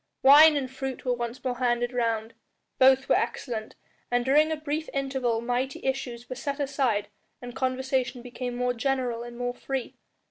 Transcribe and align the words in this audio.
Wine 0.23 0.57
and 0.57 0.67
fruit 0.71 1.05
were 1.05 1.13
once 1.13 1.43
more 1.43 1.59
handed 1.59 1.93
round; 1.93 2.33
both 2.79 3.07
were 3.07 3.13
excellent, 3.13 3.75
and 4.09 4.25
during 4.25 4.51
a 4.51 4.55
brief 4.55 4.89
interval 4.95 5.41
mighty 5.41 5.79
issues 5.85 6.27
were 6.27 6.35
set 6.35 6.59
aside 6.59 7.09
and 7.39 7.55
conversation 7.55 8.23
became 8.23 8.55
more 8.55 8.73
general 8.73 9.21
and 9.21 9.37
more 9.37 9.53
free. 9.53 9.93